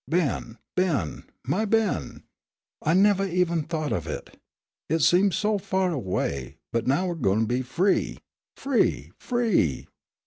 [0.07, 1.29] "Ben, Ben!
[1.45, 2.23] My Ben!
[2.81, 4.41] I nevah even thought of it.
[4.89, 8.17] Hit seemed so far away, but now we're goin' to be free
[8.57, 9.85] free, free!"